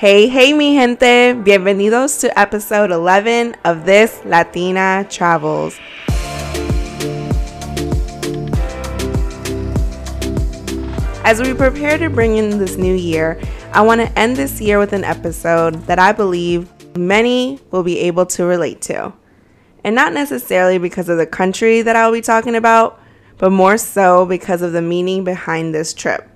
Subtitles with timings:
[0.00, 1.34] Hey, hey, mi gente.
[1.44, 5.78] Bienvenidos to episode 11 of This Latina Travels.
[11.22, 13.38] As we prepare to bring in this new year,
[13.74, 17.98] I want to end this year with an episode that I believe many will be
[17.98, 19.12] able to relate to.
[19.84, 22.98] And not necessarily because of the country that I'll be talking about,
[23.36, 26.29] but more so because of the meaning behind this trip.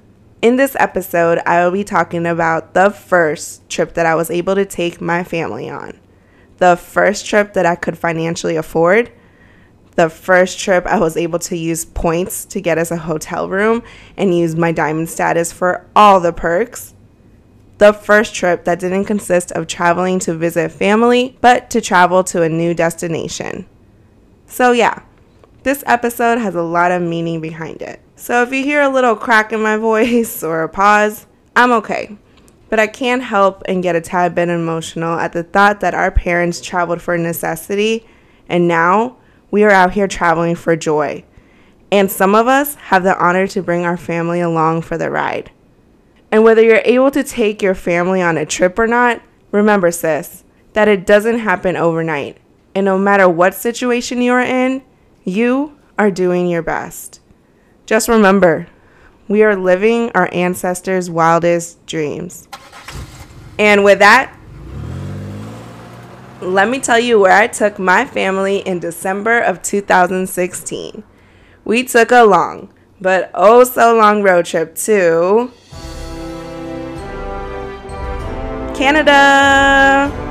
[0.45, 4.55] In this episode, I will be talking about the first trip that I was able
[4.57, 5.99] to take my family on.
[6.59, 9.11] The first trip that I could financially afford.
[9.97, 13.83] The first trip I was able to use points to get us a hotel room
[14.19, 16.93] and use my diamond status for all the perks.
[17.79, 22.43] The first trip that didn't consist of traveling to visit family, but to travel to
[22.43, 23.67] a new destination.
[24.45, 25.05] So, yeah,
[25.65, 28.01] this episode has a lot of meaning behind it.
[28.17, 32.17] So if you hear a little crack in my voice or a pause, I'm okay.
[32.69, 36.11] But I can't help and get a tad bit emotional at the thought that our
[36.11, 38.07] parents traveled for necessity
[38.49, 39.17] and now
[39.51, 41.25] we are out here traveling for joy.
[41.91, 45.51] And some of us have the honor to bring our family along for the ride.
[46.31, 50.43] And whether you're able to take your family on a trip or not, remember, sis,
[50.73, 52.39] that it doesn't happen overnight.
[52.75, 54.83] And no matter what situation you're in,
[55.25, 57.21] you are doing your best.
[57.87, 58.67] Just remember,
[59.29, 62.49] we are living our ancestors' wildest dreams.
[63.59, 64.37] And with that,
[66.41, 71.03] let me tell you where I took my family in December of 2016.
[71.65, 75.51] We took a long, but oh so long road trip to
[78.75, 80.24] Canada.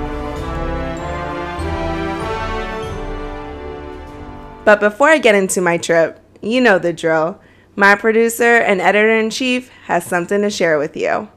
[4.65, 7.41] But before I get into my trip, you know the drill.
[7.75, 11.27] My producer and editor in chief has something to share with you.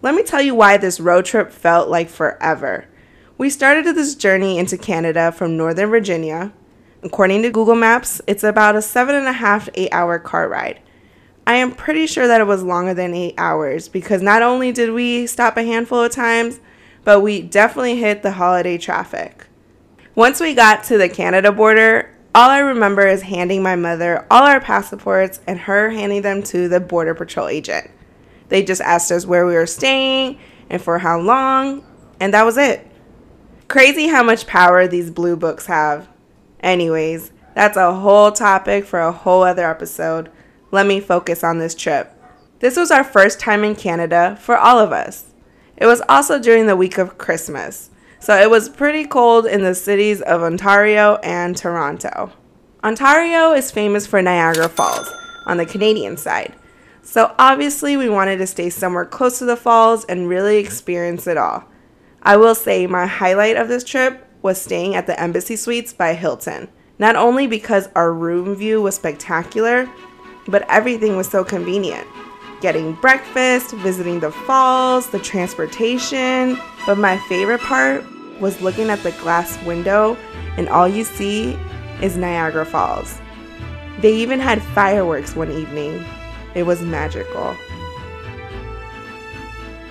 [0.00, 2.86] Let me tell you why this road trip felt like forever.
[3.36, 6.52] We started this journey into Canada from Northern Virginia.
[7.02, 10.48] According to Google Maps, it's about a seven and a half to eight hour car
[10.48, 10.80] ride.
[11.46, 14.92] I am pretty sure that it was longer than eight hours because not only did
[14.92, 16.60] we stop a handful of times,
[17.04, 19.46] but we definitely hit the holiday traffic.
[20.14, 24.44] Once we got to the Canada border, all I remember is handing my mother all
[24.44, 27.90] our passports and her handing them to the Border Patrol agent.
[28.48, 31.84] They just asked us where we were staying and for how long,
[32.20, 32.86] and that was it.
[33.68, 36.08] Crazy how much power these blue books have.
[36.60, 40.30] Anyways, that's a whole topic for a whole other episode.
[40.70, 42.14] Let me focus on this trip.
[42.60, 45.32] This was our first time in Canada for all of us.
[45.76, 47.90] It was also during the week of Christmas.
[48.20, 52.30] So it was pretty cold in the cities of Ontario and Toronto.
[52.84, 55.10] Ontario is famous for Niagara Falls
[55.46, 56.54] on the Canadian side.
[57.02, 61.38] So obviously, we wanted to stay somewhere close to the falls and really experience it
[61.38, 61.64] all.
[62.22, 66.12] I will say my highlight of this trip was staying at the Embassy Suites by
[66.12, 66.68] Hilton.
[66.98, 69.90] Not only because our room view was spectacular,
[70.46, 72.06] but everything was so convenient.
[72.60, 78.04] Getting breakfast, visiting the falls, the transportation, but my favorite part
[78.40, 80.16] was looking at the glass window
[80.56, 81.58] and all you see
[82.02, 83.20] is Niagara Falls.
[84.00, 86.04] They even had fireworks one evening.
[86.54, 87.54] It was magical.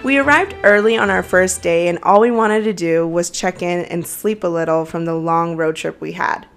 [0.01, 3.61] We arrived early on our first day, and all we wanted to do was check
[3.61, 6.47] in and sleep a little from the long road trip we had.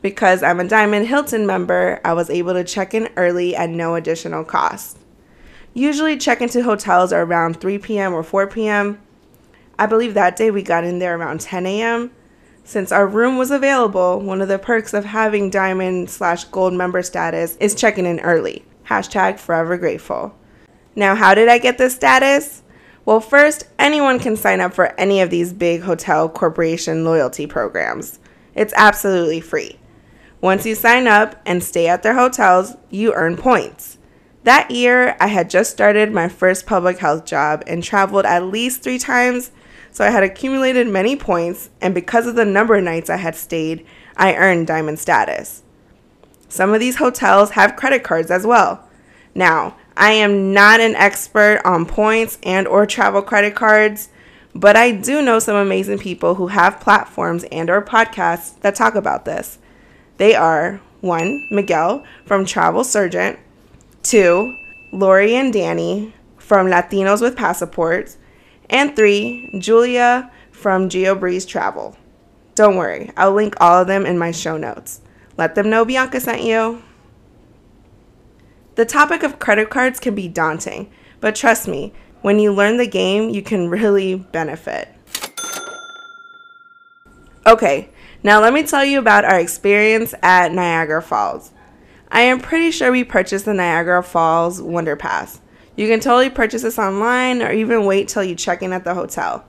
[0.00, 3.94] Because I'm a Diamond Hilton member, I was able to check in early at no
[3.94, 4.96] additional cost.
[5.74, 8.14] Usually, check into hotels are around 3 p.m.
[8.14, 9.00] or 4 p.m.,
[9.78, 12.10] I believe that day we got in there around 10 a.m.
[12.64, 17.02] Since our room was available, one of the perks of having diamond slash gold member
[17.02, 18.64] status is checking in early.
[18.86, 20.34] Hashtag forever grateful.
[20.96, 22.62] Now, how did I get this status?
[23.04, 28.18] Well, first, anyone can sign up for any of these big hotel corporation loyalty programs.
[28.54, 29.78] It's absolutely free.
[30.40, 33.98] Once you sign up and stay at their hotels, you earn points.
[34.44, 38.82] That year, I had just started my first public health job and traveled at least
[38.82, 39.52] three times
[39.90, 43.34] so I had accumulated many points, and because of the number of nights I had
[43.34, 43.86] stayed,
[44.16, 45.62] I earned diamond status.
[46.48, 48.88] Some of these hotels have credit cards as well.
[49.34, 54.08] Now, I am not an expert on points and or travel credit cards,
[54.54, 58.94] but I do know some amazing people who have platforms and or podcasts that talk
[58.94, 59.58] about this.
[60.16, 63.38] They are one, Miguel from Travel Sergeant,
[64.02, 64.56] two,
[64.92, 68.16] Laurie and Danny from Latinos with Passports,
[68.70, 71.96] and three, Julia from GeoBreeze Travel.
[72.54, 75.00] Don't worry, I'll link all of them in my show notes.
[75.36, 76.82] Let them know Bianca sent you.
[78.74, 82.86] The topic of credit cards can be daunting, but trust me, When you learn the
[82.86, 84.88] game, you can really benefit.
[87.46, 87.90] Okay,
[88.22, 91.52] now let me tell you about our experience at Niagara Falls.
[92.10, 95.40] I am pretty sure we purchased the Niagara Falls Wonder Pass.
[95.78, 98.94] You can totally purchase this online or even wait till you check in at the
[98.94, 99.44] hotel.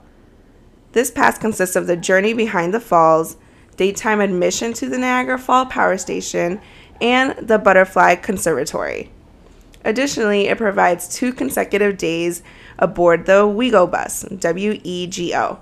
[0.92, 3.36] This pass consists of the journey behind the falls,
[3.76, 6.60] daytime admission to the Niagara Fall Power Station,
[7.00, 9.10] and the Butterfly Conservatory.
[9.84, 12.44] Additionally, it provides two consecutive days
[12.78, 15.58] aboard the WeGo bus, W E G O,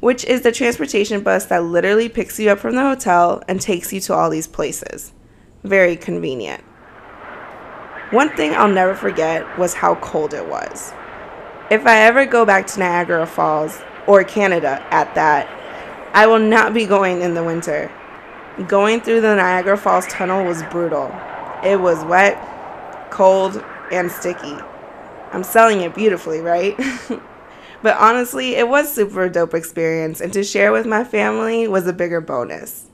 [0.00, 3.92] which is the transportation bus that literally picks you up from the hotel and takes
[3.92, 5.12] you to all these places.
[5.62, 6.64] Very convenient.
[8.12, 10.92] One thing I'll never forget was how cold it was.
[11.70, 15.48] If I ever go back to Niagara Falls, or Canada at that,
[16.12, 17.90] I will not be going in the winter.
[18.68, 21.10] Going through the Niagara Falls tunnel was brutal.
[21.64, 24.56] It was wet, cold, and sticky.
[25.32, 26.76] I'm selling it beautifully, right?
[27.82, 31.92] but honestly, it was super dope experience and to share with my family was a
[31.92, 32.90] bigger bonus.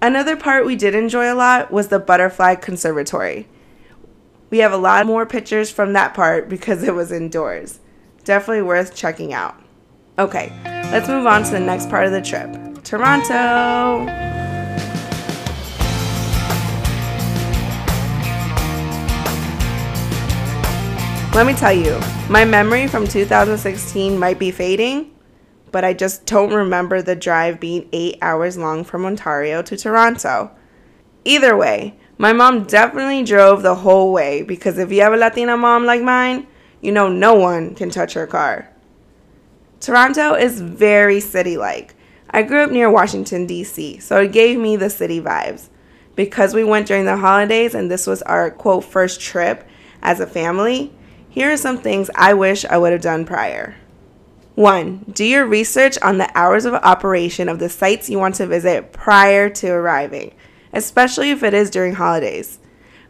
[0.00, 3.46] Another part we did enjoy a lot was the butterfly conservatory.
[4.50, 7.78] We have a lot more pictures from that part because it was indoors.
[8.24, 9.54] Definitely worth checking out.
[10.18, 10.52] Okay,
[10.90, 14.06] let's move on to the next part of the trip Toronto.
[21.32, 25.14] Let me tell you, my memory from 2016 might be fading,
[25.70, 30.50] but I just don't remember the drive being eight hours long from Ontario to Toronto.
[31.24, 35.56] Either way, my mom definitely drove the whole way because if you have a Latina
[35.56, 36.46] mom like mine,
[36.82, 38.68] you know no one can touch her car.
[39.80, 41.94] Toronto is very city like.
[42.28, 45.70] I grew up near Washington, D.C., so it gave me the city vibes.
[46.14, 49.66] Because we went during the holidays and this was our quote first trip
[50.02, 50.92] as a family,
[51.30, 53.76] here are some things I wish I would have done prior.
[54.56, 55.06] 1.
[55.10, 58.92] Do your research on the hours of operation of the sites you want to visit
[58.92, 60.34] prior to arriving,
[60.72, 62.58] especially if it is during holidays.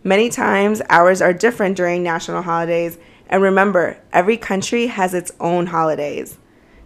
[0.03, 2.99] Many times, hours are different during national holidays,
[3.29, 6.39] and remember, every country has its own holidays.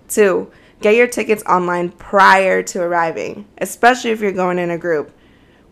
[0.08, 0.50] 2.
[0.80, 5.16] Get your tickets online prior to arriving, especially if you're going in a group.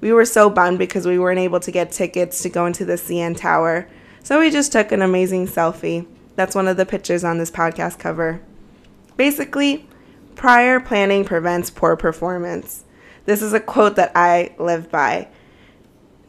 [0.01, 2.95] We were so bummed because we weren't able to get tickets to go into the
[2.95, 3.89] CN Tower
[4.25, 6.07] so we just took an amazing selfie.
[6.37, 8.41] That's one of the pictures on this podcast cover.
[9.17, 9.89] Basically,
[10.37, 12.85] prior planning prevents poor performance.
[13.25, 15.29] This is a quote that I live by.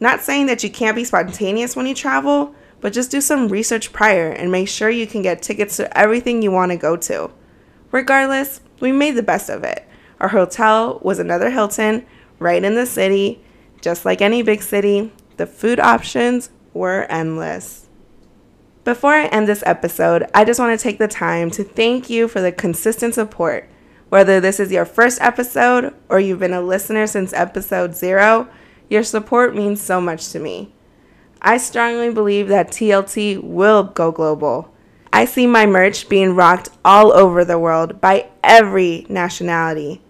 [0.00, 3.92] Not saying that you can't be spontaneous when you travel, but just do some research
[3.92, 7.30] prior and make sure you can get tickets to everything you want to go to.
[7.90, 9.88] Regardless, we made the best of it.
[10.20, 12.06] Our hotel was another Hilton
[12.38, 13.42] right in the city.
[13.80, 17.88] Just like any big city, the food options were endless.
[18.84, 22.28] Before I end this episode, I just want to take the time to thank you
[22.28, 23.68] for the consistent support.
[24.14, 28.48] Whether this is your first episode or you've been a listener since episode zero,
[28.88, 30.72] your support means so much to me.
[31.42, 34.72] I strongly believe that TLT will go global.
[35.12, 40.00] I see my merch being rocked all over the world by every nationality.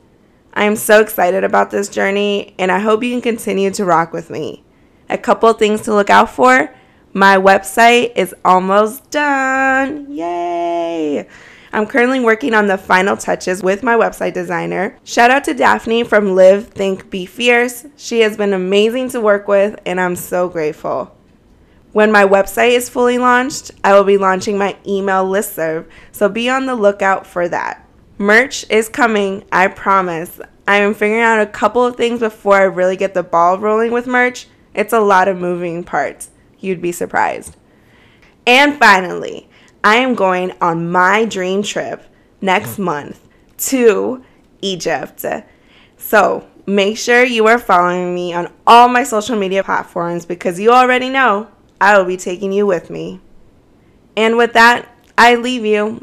[0.52, 4.12] I am so excited about this journey and I hope you can continue to rock
[4.12, 4.64] with me.
[5.08, 6.76] A couple things to look out for
[7.14, 10.12] my website is almost done.
[10.12, 11.26] Yay!
[11.74, 14.96] I'm currently working on the final touches with my website designer.
[15.02, 17.84] Shout out to Daphne from Live, Think, Be Fierce.
[17.96, 21.18] She has been amazing to work with, and I'm so grateful.
[21.90, 26.48] When my website is fully launched, I will be launching my email listserv, so be
[26.48, 27.84] on the lookout for that.
[28.18, 30.40] Merch is coming, I promise.
[30.68, 33.90] I am figuring out a couple of things before I really get the ball rolling
[33.90, 34.46] with merch.
[34.74, 36.30] It's a lot of moving parts.
[36.60, 37.56] You'd be surprised.
[38.46, 39.48] And finally,
[39.84, 42.02] I am going on my dream trip
[42.40, 42.84] next hmm.
[42.84, 44.24] month to
[44.62, 45.24] Egypt.
[45.98, 50.70] So make sure you are following me on all my social media platforms because you
[50.70, 51.48] already know
[51.80, 53.20] I will be taking you with me.
[54.16, 54.88] And with that,
[55.18, 56.02] I leave you.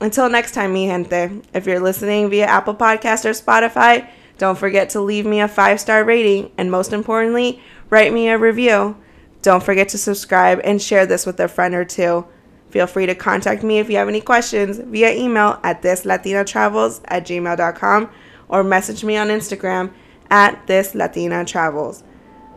[0.00, 4.90] Until next time, mi gente, if you're listening via Apple Podcast or Spotify, don't forget
[4.90, 8.96] to leave me a five star rating and most importantly, write me a review.
[9.40, 12.26] Don't forget to subscribe and share this with a friend or two.
[12.70, 17.24] Feel free to contact me if you have any questions via email at thisLatinaTravels at
[17.24, 18.10] gmail.com
[18.48, 19.92] or message me on Instagram
[20.30, 22.02] at thisLatinaTravels.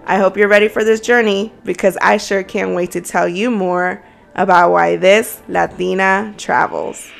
[0.06, 3.52] I hope you're ready for this journey because I sure can't wait to tell you
[3.52, 4.04] more
[4.36, 7.12] about why this Latina travels.